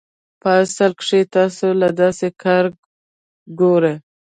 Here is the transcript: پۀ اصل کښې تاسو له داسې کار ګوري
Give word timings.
پۀ 0.41 0.49
اصل 0.63 0.91
کښې 0.99 1.21
تاسو 1.35 1.67
له 1.81 1.89
داسې 1.99 2.27
کار 2.43 2.65
ګوري 3.59 3.93